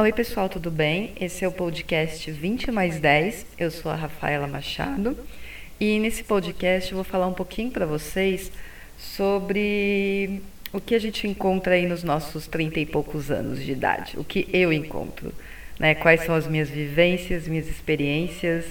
Oi, 0.00 0.14
pessoal, 0.14 0.48
tudo 0.48 0.70
bem? 0.70 1.12
Esse 1.20 1.44
é 1.44 1.48
o 1.48 1.52
podcast 1.52 2.30
20 2.30 2.72
mais 2.72 2.98
10. 2.98 3.44
Eu 3.58 3.70
sou 3.70 3.92
a 3.92 3.94
Rafaela 3.94 4.46
Machado 4.46 5.14
e 5.78 5.98
nesse 5.98 6.24
podcast 6.24 6.90
eu 6.90 6.96
vou 6.96 7.04
falar 7.04 7.26
um 7.26 7.34
pouquinho 7.34 7.70
para 7.70 7.84
vocês 7.84 8.50
sobre 8.96 10.40
o 10.72 10.80
que 10.80 10.94
a 10.94 10.98
gente 10.98 11.28
encontra 11.28 11.74
aí 11.74 11.84
nos 11.84 12.02
nossos 12.02 12.46
30 12.46 12.80
e 12.80 12.86
poucos 12.86 13.30
anos 13.30 13.62
de 13.62 13.72
idade, 13.72 14.18
o 14.18 14.24
que 14.24 14.48
eu 14.54 14.72
encontro, 14.72 15.34
né? 15.78 15.94
Quais 15.94 16.22
são 16.22 16.34
as 16.34 16.46
minhas 16.46 16.70
vivências, 16.70 17.46
minhas 17.46 17.68
experiências 17.68 18.64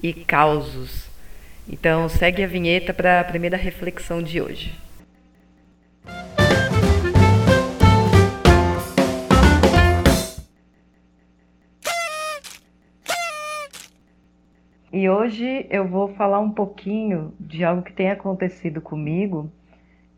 e 0.00 0.12
causos. 0.12 1.08
Então, 1.68 2.08
segue 2.08 2.44
a 2.44 2.46
vinheta 2.46 2.94
para 2.94 3.18
a 3.18 3.24
primeira 3.24 3.56
reflexão 3.56 4.22
de 4.22 4.40
hoje. 4.40 4.85
E 14.92 15.08
hoje 15.08 15.66
eu 15.68 15.86
vou 15.88 16.14
falar 16.14 16.38
um 16.38 16.50
pouquinho 16.50 17.34
de 17.40 17.64
algo 17.64 17.82
que 17.82 17.92
tem 17.92 18.10
acontecido 18.10 18.80
comigo. 18.80 19.50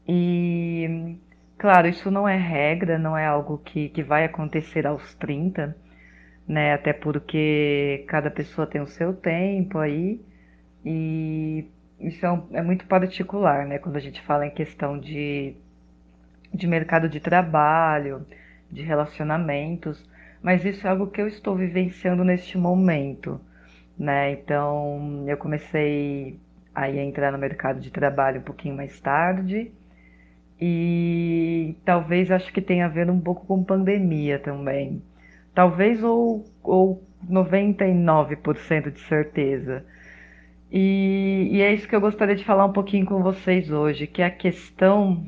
E, 0.06 1.16
claro, 1.56 1.88
isso 1.88 2.10
não 2.10 2.28
é 2.28 2.36
regra, 2.36 2.98
não 2.98 3.16
é 3.16 3.26
algo 3.26 3.58
que, 3.58 3.88
que 3.88 4.02
vai 4.02 4.24
acontecer 4.24 4.86
aos 4.86 5.14
30, 5.14 5.76
né? 6.46 6.74
Até 6.74 6.92
porque 6.92 8.04
cada 8.08 8.30
pessoa 8.30 8.66
tem 8.66 8.80
o 8.80 8.86
seu 8.86 9.14
tempo 9.14 9.78
aí. 9.78 10.20
E 10.84 11.66
isso 12.00 12.24
é, 12.26 12.32
um, 12.32 12.46
é 12.52 12.62
muito 12.62 12.86
particular, 12.86 13.66
né? 13.66 13.78
Quando 13.78 13.96
a 13.96 14.00
gente 14.00 14.20
fala 14.22 14.46
em 14.46 14.50
questão 14.50 14.98
de, 14.98 15.54
de 16.52 16.66
mercado 16.66 17.08
de 17.08 17.20
trabalho, 17.20 18.26
de 18.70 18.82
relacionamentos. 18.82 20.04
Mas 20.42 20.64
isso 20.64 20.86
é 20.86 20.90
algo 20.90 21.08
que 21.08 21.20
eu 21.22 21.28
estou 21.28 21.56
vivenciando 21.56 22.22
neste 22.24 22.58
momento 22.58 23.40
né? 23.98 24.32
Então 24.32 25.24
eu 25.26 25.36
comecei 25.36 26.38
a 26.74 26.90
entrar 26.90 27.32
no 27.32 27.38
mercado 27.38 27.80
de 27.80 27.90
trabalho 27.90 28.40
um 28.40 28.44
pouquinho 28.44 28.76
mais 28.76 29.00
tarde 29.00 29.72
e 30.60 31.76
talvez 31.84 32.30
acho 32.30 32.52
que 32.52 32.60
tenha 32.60 32.86
a 32.86 32.88
ver 32.88 33.10
um 33.10 33.20
pouco 33.20 33.46
com 33.46 33.64
pandemia 33.64 34.38
também. 34.38 35.02
Talvez 35.54 36.02
ou, 36.02 36.44
ou 36.62 37.02
99% 37.28 38.90
de 38.92 39.00
certeza. 39.00 39.84
E, 40.70 41.48
e 41.52 41.62
é 41.62 41.72
isso 41.72 41.88
que 41.88 41.96
eu 41.96 42.00
gostaria 42.00 42.36
de 42.36 42.44
falar 42.44 42.66
um 42.66 42.72
pouquinho 42.72 43.06
com 43.06 43.22
vocês 43.22 43.70
hoje, 43.70 44.06
que 44.06 44.22
é 44.22 44.26
a 44.26 44.30
questão 44.30 45.26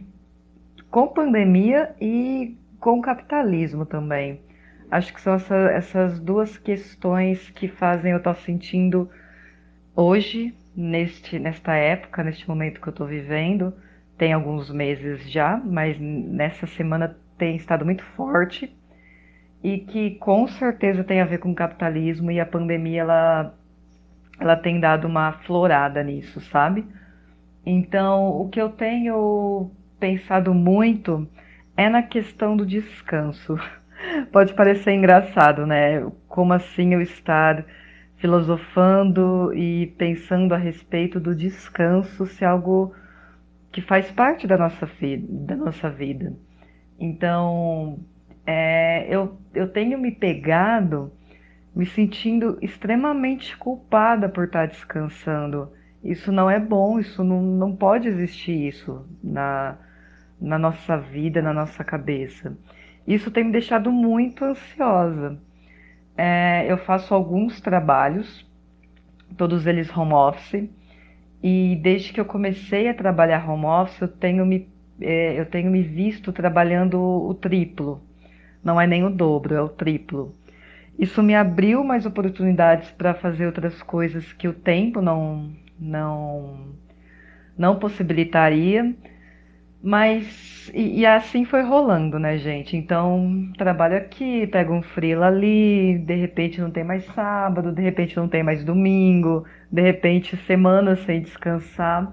com 0.90 1.08
pandemia 1.08 1.94
e 2.00 2.56
com 2.78 3.00
capitalismo 3.00 3.86
também. 3.86 4.40
Acho 4.90 5.14
que 5.14 5.20
são 5.20 5.34
essa, 5.34 5.54
essas 5.54 6.18
duas 6.18 6.58
questões 6.58 7.50
que 7.50 7.68
fazem 7.68 8.12
eu 8.12 8.18
estar 8.18 8.34
sentindo 8.34 9.08
hoje, 9.94 10.54
neste, 10.74 11.38
nesta 11.38 11.74
época, 11.74 12.24
neste 12.24 12.48
momento 12.48 12.80
que 12.80 12.88
eu 12.88 12.92
estou 12.92 13.06
vivendo. 13.06 13.72
Tem 14.18 14.32
alguns 14.32 14.70
meses 14.70 15.30
já, 15.30 15.56
mas 15.56 15.98
nessa 15.98 16.66
semana 16.66 17.16
tem 17.38 17.56
estado 17.56 17.84
muito 17.84 18.04
forte 18.16 18.74
e 19.62 19.78
que 19.78 20.12
com 20.16 20.46
certeza 20.48 21.04
tem 21.04 21.20
a 21.20 21.24
ver 21.24 21.38
com 21.38 21.52
o 21.52 21.54
capitalismo 21.54 22.30
e 22.30 22.40
a 22.40 22.46
pandemia 22.46 23.02
ela, 23.02 23.54
ela 24.38 24.56
tem 24.56 24.80
dado 24.80 25.06
uma 25.06 25.32
florada 25.32 26.02
nisso, 26.02 26.40
sabe? 26.40 26.84
Então, 27.64 28.28
o 28.40 28.48
que 28.48 28.60
eu 28.60 28.70
tenho 28.70 29.70
pensado 29.98 30.54
muito 30.54 31.28
é 31.76 31.88
na 31.88 32.02
questão 32.02 32.56
do 32.56 32.66
descanso. 32.66 33.58
Pode 34.32 34.54
parecer 34.54 34.92
engraçado, 34.92 35.66
né? 35.66 36.06
Como 36.28 36.52
assim 36.52 36.94
eu 36.94 37.00
estar 37.00 37.64
filosofando 38.16 39.52
e 39.54 39.86
pensando 39.98 40.54
a 40.54 40.58
respeito 40.58 41.18
do 41.18 41.34
descanso 41.34 42.26
se 42.26 42.44
algo 42.44 42.94
que 43.72 43.80
faz 43.80 44.10
parte 44.10 44.46
da 44.46 44.58
nossa, 44.58 44.86
vida, 44.86 45.26
da 45.30 45.56
nossa 45.56 45.88
vida. 45.88 46.34
Então, 46.98 47.98
é, 48.46 49.06
eu, 49.08 49.38
eu 49.54 49.68
tenho 49.68 49.98
me 49.98 50.12
pegado 50.12 51.12
me 51.74 51.86
sentindo 51.86 52.58
extremamente 52.60 53.56
culpada 53.56 54.28
por 54.28 54.44
estar 54.44 54.66
descansando. 54.66 55.72
Isso 56.02 56.32
não 56.32 56.50
é 56.50 56.58
bom, 56.58 56.98
isso 56.98 57.22
não, 57.22 57.40
não 57.40 57.76
pode 57.76 58.08
existir 58.08 58.68
isso 58.68 59.06
na, 59.22 59.78
na 60.40 60.58
nossa 60.58 60.96
vida, 60.96 61.40
na 61.40 61.52
nossa 61.52 61.84
cabeça. 61.84 62.56
Isso 63.06 63.30
tem 63.30 63.44
me 63.44 63.52
deixado 63.52 63.90
muito 63.90 64.44
ansiosa. 64.44 65.38
É, 66.16 66.66
eu 66.70 66.78
faço 66.78 67.14
alguns 67.14 67.60
trabalhos, 67.60 68.46
todos 69.36 69.66
eles 69.66 69.94
home 69.96 70.12
office, 70.12 70.68
e 71.42 71.76
desde 71.82 72.12
que 72.12 72.20
eu 72.20 72.24
comecei 72.24 72.88
a 72.88 72.94
trabalhar 72.94 73.48
home 73.48 73.64
office, 73.64 74.00
eu 74.00 74.08
tenho 74.08 74.44
me, 74.44 74.68
é, 75.00 75.40
eu 75.40 75.46
tenho 75.46 75.70
me 75.70 75.82
visto 75.82 76.32
trabalhando 76.32 77.00
o 77.00 77.34
triplo. 77.34 78.02
Não 78.62 78.80
é 78.80 78.86
nem 78.86 79.04
o 79.04 79.10
dobro, 79.10 79.54
é 79.54 79.62
o 79.62 79.68
triplo. 79.68 80.34
Isso 80.98 81.22
me 81.22 81.34
abriu 81.34 81.82
mais 81.82 82.04
oportunidades 82.04 82.90
para 82.90 83.14
fazer 83.14 83.46
outras 83.46 83.82
coisas 83.82 84.34
que 84.34 84.46
o 84.46 84.52
tempo 84.52 85.00
não, 85.00 85.50
não, 85.78 86.74
não 87.56 87.78
possibilitaria. 87.78 88.94
Mas, 89.82 90.70
e, 90.74 91.00
e, 91.00 91.06
assim 91.06 91.44
foi 91.44 91.62
rolando, 91.62 92.18
né, 92.18 92.36
gente? 92.36 92.76
Então, 92.76 93.50
trabalho 93.56 93.96
aqui, 93.96 94.46
pego 94.46 94.74
um 94.74 94.82
freela 94.82 95.26
ali, 95.28 95.98
de 95.98 96.14
repente 96.14 96.60
não 96.60 96.70
tem 96.70 96.84
mais 96.84 97.04
sábado, 97.14 97.72
de 97.72 97.80
repente 97.80 98.16
não 98.16 98.28
tem 98.28 98.42
mais 98.42 98.62
domingo, 98.62 99.44
de 99.72 99.80
repente 99.80 100.36
semanas 100.46 101.00
sem 101.04 101.22
descansar. 101.22 102.12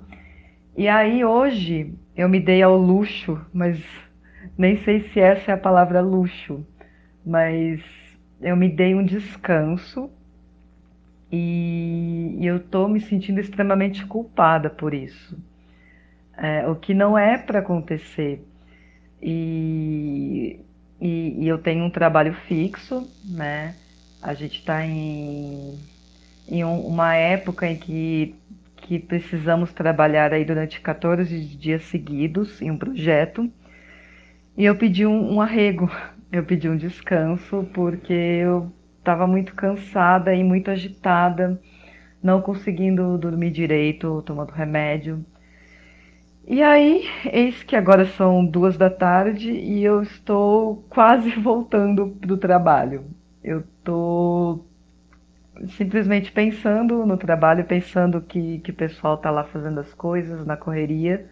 E 0.78 0.88
aí, 0.88 1.26
hoje, 1.26 1.94
eu 2.16 2.30
me 2.30 2.40
dei 2.40 2.62
ao 2.64 2.78
luxo, 2.78 3.40
mas 3.54 3.84
nem 4.58 4.78
sei 4.84 5.02
se 5.10 5.20
essa 5.20 5.52
é 5.52 5.54
a 5.56 5.58
palavra 5.58 6.00
luxo, 6.02 6.66
mas 7.26 7.82
eu 8.42 8.56
me 8.56 8.70
dei 8.70 8.96
um 8.96 9.04
descanso 9.04 10.10
e, 11.32 12.38
e 12.40 12.46
eu 12.46 12.60
tô 12.62 12.88
me 12.88 13.02
sentindo 13.02 13.40
extremamente 13.42 14.06
culpada 14.06 14.70
por 14.70 14.94
isso 14.94 15.38
é, 16.38 16.68
o 16.68 16.76
que 16.76 16.94
não 16.94 17.18
é 17.18 17.38
para 17.38 17.60
acontecer. 17.60 18.46
E, 19.22 20.60
e, 21.02 21.44
e, 21.44 21.48
eu 21.48 21.58
tenho 21.58 21.84
um 21.84 21.90
trabalho 21.90 22.34
fixo, 22.48 23.10
né? 23.26 23.76
A 24.22 24.34
gente 24.34 24.60
está 24.60 24.86
em, 24.86 25.80
em 26.48 26.64
um, 26.64 26.80
uma 26.82 27.16
época 27.16 27.68
em 27.68 27.76
que, 27.76 28.36
que 28.78 29.00
precisamos 29.00 29.74
trabalhar 29.74 30.34
aí 30.34 30.46
durante 30.46 30.80
14 30.80 31.40
dias 31.40 31.84
seguidos 31.86 32.62
em 32.62 32.70
um 32.70 32.78
projeto. 32.78 33.52
E 34.56 34.66
eu 34.66 34.76
pedi 34.76 35.06
um, 35.06 35.36
um 35.36 35.42
arrego, 35.42 35.90
eu 36.32 36.44
pedi 36.44 36.70
um 36.70 36.78
descanso, 36.78 37.68
porque 37.74 38.14
eu 38.14 38.72
estava 39.00 39.26
muito 39.26 39.56
cansada 39.56 40.36
e 40.36 40.44
muito 40.44 40.70
agitada, 40.70 41.60
não 42.22 42.42
conseguindo 42.42 43.18
dormir 43.18 43.52
direito, 43.52 44.22
tomando 44.24 44.52
remédio. 44.52 45.26
E 46.50 46.64
aí, 46.64 47.04
eis 47.26 47.62
que 47.62 47.76
agora 47.76 48.06
são 48.06 48.46
duas 48.46 48.78
da 48.78 48.90
tarde 48.90 49.52
e 49.52 49.84
eu 49.84 50.02
estou 50.02 50.78
quase 50.90 51.30
voltando 51.38 52.06
do 52.22 52.38
trabalho. 52.38 53.04
Eu 53.44 53.60
estou 53.60 54.66
simplesmente 55.72 56.32
pensando 56.32 57.06
no 57.06 57.18
trabalho, 57.18 57.66
pensando 57.66 58.22
que, 58.22 58.60
que 58.60 58.72
o 58.72 58.74
pessoal 58.74 59.16
está 59.16 59.30
lá 59.30 59.44
fazendo 59.44 59.82
as 59.82 59.94
coisas 59.94 60.46
na 60.46 60.56
correria 60.56 61.26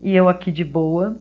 e 0.00 0.16
eu 0.16 0.30
aqui 0.30 0.50
de 0.50 0.64
boa. 0.64 1.20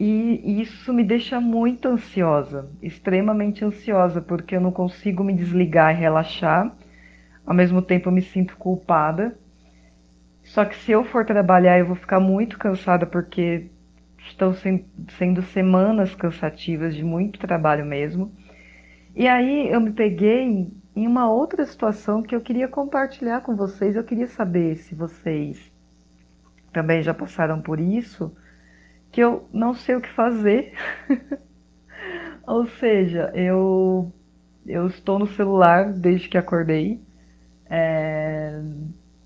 E 0.00 0.62
isso 0.62 0.90
me 0.90 1.04
deixa 1.04 1.38
muito 1.38 1.86
ansiosa, 1.86 2.70
extremamente 2.82 3.62
ansiosa, 3.62 4.22
porque 4.22 4.56
eu 4.56 4.60
não 4.60 4.72
consigo 4.72 5.22
me 5.22 5.34
desligar 5.34 5.94
e 5.94 6.00
relaxar. 6.00 6.74
Ao 7.44 7.54
mesmo 7.54 7.82
tempo, 7.82 8.08
eu 8.08 8.12
me 8.12 8.22
sinto 8.22 8.56
culpada 8.56 9.36
só 10.44 10.64
que 10.64 10.76
se 10.76 10.92
eu 10.92 11.04
for 11.04 11.24
trabalhar, 11.24 11.78
eu 11.78 11.86
vou 11.86 11.96
ficar 11.96 12.20
muito 12.20 12.58
cansada 12.58 13.06
porque 13.06 13.66
estão 14.18 14.54
sendo 15.18 15.42
semanas 15.42 16.14
cansativas 16.14 16.94
de 16.94 17.02
muito 17.02 17.38
trabalho 17.38 17.84
mesmo. 17.84 18.32
E 19.14 19.26
aí 19.26 19.68
eu 19.68 19.80
me 19.80 19.92
peguei 19.92 20.70
em 20.94 21.06
uma 21.06 21.30
outra 21.30 21.64
situação 21.64 22.22
que 22.22 22.34
eu 22.34 22.40
queria 22.40 22.68
compartilhar 22.68 23.40
com 23.40 23.56
vocês. 23.56 23.96
Eu 23.96 24.04
queria 24.04 24.28
saber 24.28 24.76
se 24.76 24.94
vocês 24.94 25.72
também 26.72 27.02
já 27.02 27.14
passaram 27.14 27.60
por 27.60 27.80
isso, 27.80 28.34
que 29.12 29.20
eu 29.20 29.48
não 29.52 29.74
sei 29.74 29.96
o 29.96 30.00
que 30.00 30.10
fazer. 30.10 30.74
Ou 32.46 32.66
seja, 32.66 33.30
eu 33.34 34.12
eu 34.66 34.86
estou 34.86 35.18
no 35.18 35.26
celular 35.26 35.92
desde 35.92 36.28
que 36.28 36.38
acordei. 36.38 37.00
É, 37.68 38.23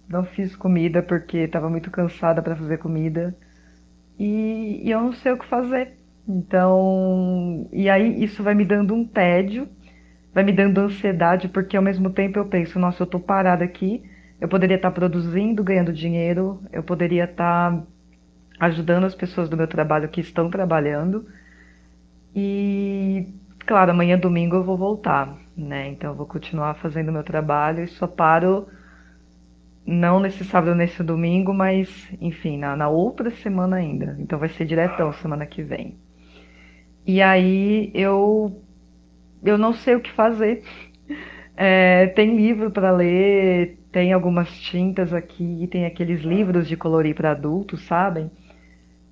não 0.08 0.24
fiz 0.24 0.56
comida 0.56 1.02
porque 1.02 1.38
estava 1.38 1.68
muito 1.68 1.90
cansada 1.90 2.42
para 2.42 2.56
fazer 2.56 2.78
comida 2.78 3.36
e, 4.18 4.80
e, 4.84 4.90
eu 4.90 5.00
não 5.00 5.12
sei 5.12 5.32
o 5.32 5.38
que 5.38 5.46
fazer. 5.46 5.96
Então, 6.26 7.68
e 7.72 7.88
aí 7.88 8.22
isso 8.22 8.42
vai 8.42 8.54
me 8.54 8.64
dando 8.64 8.94
um 8.94 9.04
tédio, 9.04 9.68
vai 10.34 10.44
me 10.44 10.52
dando 10.52 10.80
ansiedade, 10.80 11.48
porque 11.48 11.76
ao 11.76 11.82
mesmo 11.82 12.10
tempo 12.10 12.38
eu 12.38 12.46
penso, 12.46 12.78
nossa, 12.78 13.02
eu 13.02 13.06
tô 13.06 13.20
parada 13.20 13.64
aqui, 13.64 14.02
eu 14.40 14.48
poderia 14.48 14.76
estar 14.76 14.90
produzindo, 14.90 15.64
ganhando 15.64 15.92
dinheiro, 15.92 16.60
eu 16.72 16.82
poderia 16.82 17.24
estar 17.24 17.82
ajudando 18.60 19.04
as 19.04 19.14
pessoas 19.14 19.48
do 19.48 19.56
meu 19.56 19.66
trabalho 19.66 20.08
que 20.08 20.20
estão 20.20 20.50
trabalhando. 20.50 21.26
E, 22.34 23.26
claro, 23.66 23.92
amanhã 23.92 24.18
domingo 24.18 24.56
eu 24.56 24.64
vou 24.64 24.76
voltar, 24.76 25.38
né? 25.56 25.88
Então 25.88 26.10
eu 26.10 26.16
vou 26.16 26.26
continuar 26.26 26.74
fazendo 26.74 27.12
meu 27.12 27.22
trabalho 27.22 27.84
e 27.84 27.88
só 27.88 28.06
paro 28.06 28.68
não 29.88 30.20
nesse 30.20 30.44
sábado, 30.44 30.74
nesse 30.74 31.02
domingo, 31.02 31.54
mas 31.54 31.88
enfim, 32.20 32.58
na, 32.58 32.76
na 32.76 32.88
outra 32.88 33.30
semana 33.30 33.76
ainda. 33.76 34.16
Então 34.20 34.38
vai 34.38 34.48
ser 34.50 34.66
diretão 34.66 35.12
semana 35.14 35.46
que 35.46 35.62
vem. 35.62 35.96
E 37.06 37.22
aí 37.22 37.90
eu 37.94 38.62
eu 39.44 39.56
não 39.58 39.72
sei 39.72 39.94
o 39.96 40.00
que 40.00 40.10
fazer. 40.12 40.62
É, 41.60 42.06
tem 42.08 42.36
livro 42.36 42.70
para 42.70 42.92
ler, 42.92 43.78
tem 43.90 44.12
algumas 44.12 44.48
tintas 44.60 45.12
aqui, 45.12 45.66
tem 45.68 45.86
aqueles 45.86 46.22
livros 46.22 46.68
de 46.68 46.76
colorir 46.76 47.16
para 47.16 47.32
adultos, 47.32 47.82
sabem? 47.84 48.30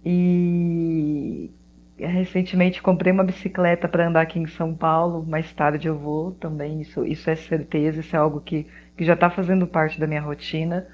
E 0.04 1.50
recentemente 1.98 2.82
comprei 2.82 3.12
uma 3.12 3.24
bicicleta 3.24 3.88
para 3.88 4.06
andar 4.06 4.22
aqui 4.22 4.38
em 4.38 4.46
São 4.46 4.74
Paulo. 4.74 5.24
Mais 5.26 5.52
tarde 5.52 5.88
eu 5.88 5.98
vou 5.98 6.32
também. 6.32 6.80
Isso, 6.80 7.04
isso 7.04 7.30
é 7.30 7.36
certeza, 7.36 8.00
isso 8.00 8.14
é 8.14 8.18
algo 8.18 8.40
que, 8.40 8.66
que 8.96 9.04
já 9.04 9.14
está 9.14 9.30
fazendo 9.30 9.66
parte 9.66 9.98
da 9.98 10.06
minha 10.06 10.20
rotina. 10.20 10.86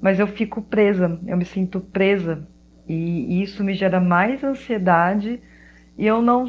Mas 0.00 0.20
eu 0.20 0.26
fico 0.26 0.62
presa, 0.62 1.18
eu 1.26 1.36
me 1.36 1.44
sinto 1.44 1.80
presa. 1.80 2.46
E, 2.88 3.38
e 3.38 3.42
isso 3.42 3.64
me 3.64 3.74
gera 3.74 4.00
mais 4.00 4.44
ansiedade. 4.44 5.40
E 5.96 6.06
eu 6.06 6.22
não 6.22 6.48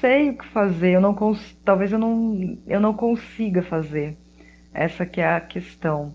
sei 0.00 0.30
o 0.30 0.38
que 0.38 0.46
fazer. 0.46 0.92
Eu 0.92 1.00
não 1.00 1.16
talvez 1.64 1.92
eu 1.92 1.98
não, 1.98 2.58
eu 2.66 2.80
não 2.80 2.94
consiga 2.94 3.62
fazer. 3.62 4.16
Essa 4.72 5.04
que 5.04 5.20
é 5.20 5.34
a 5.34 5.40
questão. 5.40 6.14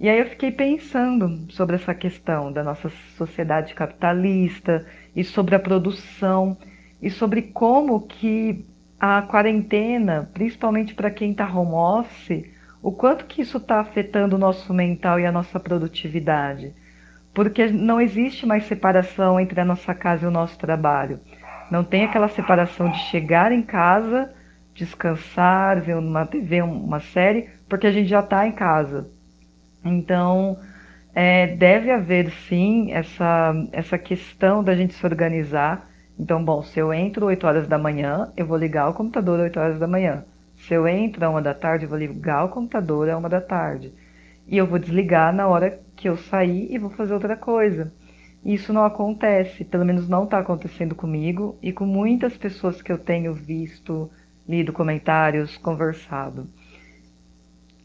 E 0.00 0.08
aí 0.08 0.20
eu 0.20 0.26
fiquei 0.26 0.52
pensando 0.52 1.50
sobre 1.50 1.74
essa 1.74 1.92
questão 1.92 2.52
da 2.52 2.62
nossa 2.62 2.88
sociedade 3.16 3.74
capitalista 3.74 4.86
e 5.14 5.24
sobre 5.24 5.56
a 5.56 5.58
produção 5.58 6.56
e 7.02 7.10
sobre 7.10 7.42
como 7.42 8.02
que 8.02 8.64
a 9.00 9.22
quarentena, 9.22 10.30
principalmente 10.32 10.94
para 10.94 11.10
quem 11.10 11.32
está 11.32 11.52
home 11.52 11.72
office, 11.72 12.44
o 12.80 12.92
quanto 12.92 13.24
que 13.24 13.42
isso 13.42 13.56
está 13.56 13.80
afetando 13.80 14.36
o 14.36 14.38
nosso 14.38 14.72
mental 14.72 15.18
e 15.18 15.26
a 15.26 15.32
nossa 15.32 15.58
produtividade. 15.58 16.72
Porque 17.34 17.66
não 17.66 18.00
existe 18.00 18.46
mais 18.46 18.66
separação 18.66 19.40
entre 19.40 19.60
a 19.60 19.64
nossa 19.64 19.92
casa 19.94 20.24
e 20.24 20.28
o 20.28 20.32
nosso 20.32 20.56
trabalho. 20.58 21.18
Não 21.72 21.82
tem 21.82 22.04
aquela 22.04 22.28
separação 22.28 22.88
de 22.88 22.98
chegar 23.10 23.50
em 23.50 23.62
casa, 23.62 24.32
descansar, 24.74 25.80
ver 25.80 25.96
uma 25.96 26.24
TV, 26.24 26.62
uma 26.62 27.00
série, 27.00 27.48
porque 27.68 27.88
a 27.88 27.92
gente 27.92 28.08
já 28.08 28.20
está 28.20 28.46
em 28.46 28.52
casa. 28.52 29.17
Então, 29.88 30.58
é, 31.14 31.46
deve 31.48 31.90
haver 31.90 32.30
sim 32.48 32.92
essa, 32.92 33.54
essa 33.72 33.98
questão 33.98 34.62
da 34.62 34.74
gente 34.76 34.94
se 34.94 35.04
organizar. 35.04 35.90
Então, 36.18 36.44
bom, 36.44 36.62
se 36.62 36.78
eu 36.78 36.92
entro 36.92 37.26
8 37.26 37.46
horas 37.46 37.68
da 37.68 37.78
manhã, 37.78 38.32
eu 38.36 38.46
vou 38.46 38.56
ligar 38.56 38.88
o 38.88 38.94
computador 38.94 39.38
às 39.38 39.44
8 39.44 39.60
horas 39.60 39.78
da 39.78 39.86
manhã. 39.88 40.24
Se 40.56 40.74
eu 40.74 40.86
entro 40.86 41.24
a 41.24 41.30
uma 41.30 41.42
da 41.42 41.54
tarde, 41.54 41.84
eu 41.84 41.88
vou 41.88 41.98
ligar 41.98 42.44
o 42.44 42.48
computador 42.48 43.08
a 43.08 43.16
uma 43.16 43.28
da 43.28 43.40
tarde. 43.40 43.92
E 44.46 44.56
eu 44.56 44.66
vou 44.66 44.78
desligar 44.78 45.32
na 45.32 45.46
hora 45.46 45.80
que 45.96 46.08
eu 46.08 46.16
sair 46.16 46.68
e 46.72 46.78
vou 46.78 46.90
fazer 46.90 47.14
outra 47.14 47.36
coisa. 47.36 47.92
Isso 48.44 48.72
não 48.72 48.84
acontece, 48.84 49.64
pelo 49.64 49.84
menos 49.84 50.08
não 50.08 50.24
está 50.24 50.38
acontecendo 50.38 50.94
comigo 50.94 51.58
e 51.62 51.72
com 51.72 51.84
muitas 51.84 52.36
pessoas 52.36 52.80
que 52.80 52.90
eu 52.90 52.98
tenho 52.98 53.34
visto, 53.34 54.10
lido 54.48 54.72
comentários, 54.72 55.56
conversado. 55.56 56.48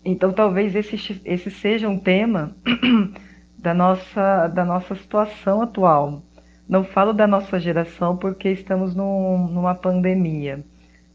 Então 0.05 0.33
talvez 0.33 0.75
esse, 0.75 1.21
esse 1.23 1.49
seja 1.49 1.87
um 1.87 1.97
tema 1.97 2.55
da 3.57 3.73
nossa, 3.73 4.47
da 4.47 4.65
nossa 4.65 4.95
situação 4.95 5.61
atual. 5.61 6.21
Não 6.67 6.83
falo 6.83 7.13
da 7.13 7.27
nossa 7.27 7.59
geração 7.59 8.17
porque 8.17 8.49
estamos 8.49 8.95
num, 8.95 9.47
numa 9.47 9.75
pandemia. 9.75 10.63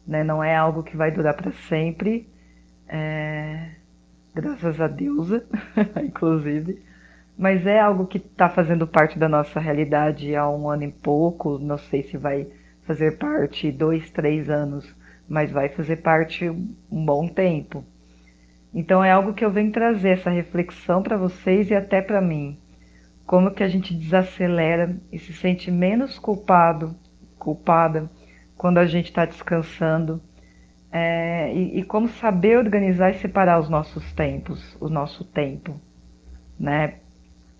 Né? 0.07 0.23
Não 0.23 0.43
é 0.43 0.55
algo 0.55 0.83
que 0.83 0.97
vai 0.97 1.11
durar 1.11 1.35
para 1.35 1.51
sempre. 1.67 2.27
É... 2.87 3.71
Graças 4.33 4.79
a 4.79 4.87
Deus, 4.87 5.29
inclusive. 6.03 6.81
Mas 7.37 7.65
é 7.65 7.79
algo 7.79 8.05
que 8.05 8.17
está 8.17 8.49
fazendo 8.49 8.87
parte 8.87 9.17
da 9.17 9.29
nossa 9.29 9.59
realidade 9.59 10.35
há 10.35 10.49
um 10.49 10.69
ano 10.69 10.83
e 10.83 10.91
pouco. 10.91 11.59
Não 11.59 11.77
sei 11.77 12.03
se 12.03 12.17
vai 12.17 12.47
fazer 12.83 13.17
parte 13.17 13.71
dois, 13.71 14.09
três 14.09 14.49
anos, 14.49 14.95
mas 15.27 15.51
vai 15.51 15.69
fazer 15.69 15.97
parte 15.97 16.49
um 16.49 17.05
bom 17.05 17.27
tempo. 17.27 17.85
Então 18.73 19.03
é 19.03 19.11
algo 19.11 19.33
que 19.33 19.43
eu 19.43 19.51
venho 19.51 19.71
trazer 19.71 20.09
essa 20.09 20.29
reflexão 20.29 21.01
para 21.01 21.17
vocês 21.17 21.69
e 21.69 21.75
até 21.75 22.01
para 22.01 22.21
mim. 22.21 22.57
Como 23.25 23.51
que 23.51 23.63
a 23.63 23.67
gente 23.67 23.93
desacelera 23.93 24.95
e 25.11 25.19
se 25.19 25.33
sente 25.33 25.71
menos 25.71 26.17
culpado, 26.17 26.95
culpada, 27.37 28.09
quando 28.57 28.77
a 28.77 28.85
gente 28.85 29.05
está 29.05 29.25
descansando. 29.25 30.21
É, 30.91 31.53
e, 31.53 31.79
e, 31.79 31.83
como 31.83 32.07
saber 32.07 32.57
organizar 32.57 33.11
e 33.11 33.19
separar 33.19 33.59
os 33.59 33.69
nossos 33.69 34.11
tempos, 34.13 34.75
o 34.81 34.89
nosso 34.89 35.23
tempo, 35.23 35.79
né? 36.59 36.95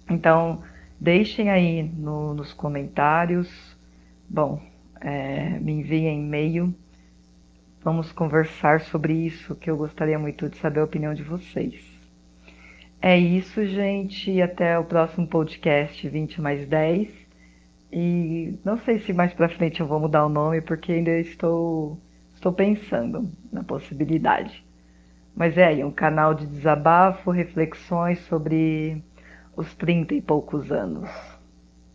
Então, 0.10 0.64
deixem 1.00 1.52
aí 1.52 1.84
no, 1.84 2.34
nos 2.34 2.54
comentários. 2.54 3.78
Bom, 4.28 4.60
é, 5.00 5.60
me 5.60 5.74
enviem 5.74 6.20
e-mail 6.20 6.74
Vamos 7.82 8.12
conversar 8.12 8.82
sobre 8.82 9.14
isso, 9.14 9.56
que 9.56 9.72
eu 9.72 9.78
gostaria 9.78 10.20
muito 10.20 10.50
de 10.50 10.58
saber 10.58 10.82
a 10.82 10.84
opinião 10.84 11.14
de 11.14 11.24
vocês. 11.24 11.82
É 13.02 13.18
isso, 13.18 13.66
gente, 13.66 14.42
até 14.42 14.78
o 14.78 14.84
próximo 14.84 15.26
podcast 15.26 16.08
20 16.10 16.42
mais 16.42 16.68
10. 16.68 17.08
E 17.90 18.60
não 18.66 18.78
sei 18.80 19.00
se 19.00 19.14
mais 19.14 19.34
para 19.34 19.48
frente 19.48 19.80
eu 19.80 19.88
vou 19.88 19.98
mudar 19.98 20.26
o 20.26 20.30
nome, 20.30 20.60
porque 20.60 20.92
ainda 20.92 21.18
estou, 21.20 21.98
estou 22.36 22.52
pensando 22.52 23.32
na 23.50 23.64
possibilidade. 23.64 24.62
Mas 25.34 25.58
é 25.58 25.68
aí, 25.68 25.82
um 25.82 25.92
canal 25.92 26.34
de 26.34 26.46
desabafo, 26.46 27.32
reflexões 27.32 28.20
sobre 28.26 29.02
os 29.56 29.74
30 29.76 30.16
e 30.16 30.22
poucos 30.22 30.70
anos. 30.70 31.10